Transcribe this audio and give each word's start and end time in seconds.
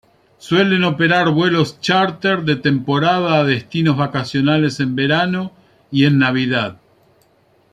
Suelen 0.39 0.83
operar 0.83 1.29
vuelos 1.29 1.79
chárter 1.79 2.41
de 2.43 2.55
temporada 2.55 3.35
a 3.37 3.43
destinos 3.43 3.97
vacacionales 3.97 4.79
en 4.79 4.95
verano 4.95 5.51
y 5.91 6.05
en 6.05 6.17
Navidad. 6.17 6.79